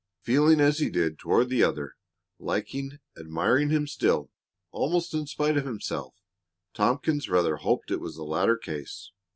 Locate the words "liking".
2.39-2.97